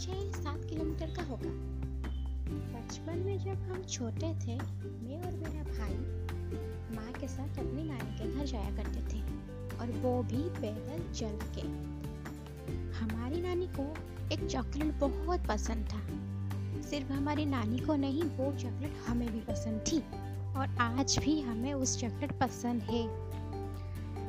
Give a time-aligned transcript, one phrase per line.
[0.00, 1.50] छः सात किलोमीटर का होगा।
[2.72, 5.94] बचपन में जब हम छोटे थे, मैं और मेरा भाई
[6.96, 9.20] माँ के साथ अपनी नानी के घर जाया करते थे
[9.76, 11.66] और वो भी पैदल चल के।
[12.98, 13.86] हमारी नानी को
[14.34, 16.00] एक चॉकलेट बहुत पसंद था।
[16.82, 19.98] सिर्फ़ हमारी नानी को नहीं, वो चॉकलेट हमें भी पसंद थी
[20.58, 23.04] और आज भी हमें उस चॉकलेट पसंद है।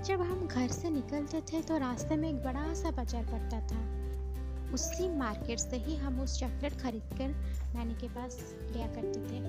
[0.04, 3.97] जब हम घर से निकलते थे तो रास्ते में एक बड़ा सा बाज़ार पड़ता था।
[4.74, 7.28] उसी मार्केट से ही हम उस चॉकलेट खरीद कर
[7.76, 9.40] नानी के पास लिया करते थे।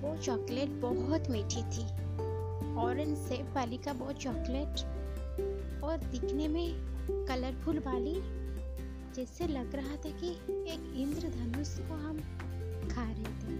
[0.00, 1.84] वो चॉकलेट बहुत मीठी थी।
[2.76, 4.84] ऑरेंज सेब वाली का वो चॉकलेट
[5.84, 6.66] और दिखने में
[7.28, 8.14] कलरफुल वाली,
[9.14, 10.30] जैसे लग रहा था कि
[10.72, 12.18] एक इंद्रधनुष को हम
[12.90, 13.56] खा रहे थे।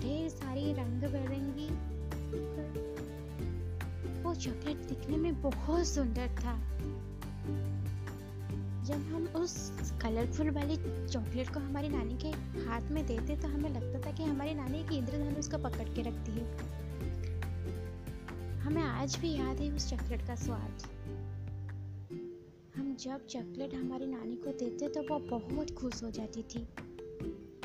[0.00, 1.68] ढेर सारी रंग बिरंगी
[4.22, 6.54] वो चॉकलेट दिखने में बहुत सुंदर था।
[8.82, 9.70] जब हम उस
[10.02, 10.76] कलरफुल वाली
[11.08, 12.28] चॉकलेट को हमारी नानी के
[12.60, 16.02] हाथ में देते तो हमें लगता था कि हमारी नानी एक इंद्रधनुष को पकड़ के
[16.02, 16.56] रखती है।
[18.58, 20.82] हमें आज भी याद है उस चॉकलेट का स्वाद।
[22.76, 26.68] हम जब चॉकलेट हमारी नानी को देते तो वो बहुत खुश हो जाती थी।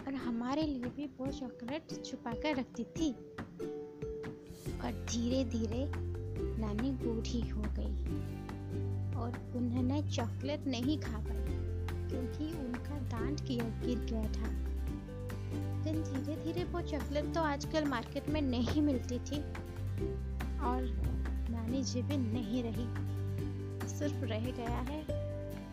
[0.08, 3.12] और हमारे लिए भी वो चॉकलेट छुपा कर रखती थी।
[4.80, 5.86] और धीरे धीरे
[6.58, 7.94] नानी बूढ़ी हो गई।
[9.16, 11.68] और उन्होंने चॉकलेट नहीं खा पाई,
[12.10, 14.68] क्योंकि उनका दांत गिर गया था।
[15.86, 19.40] लेकिन धीरे धीरे वो चॉकलेट तो आजकल मार्केट में नहीं मिलती थी
[20.60, 21.02] और
[21.50, 23.18] नानी जी भी नहीं रही।
[23.90, 25.02] सिर्फ़ रह गया है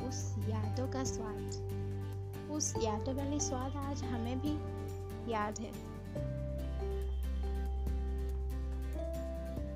[0.09, 1.71] उस यादों का स्वाद।
[2.51, 4.55] उस यादों वाली स्वाद आज हमें भी
[5.33, 5.95] याद है।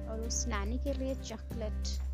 [0.09, 2.08] और उस नानी के लिए चॉकलेट।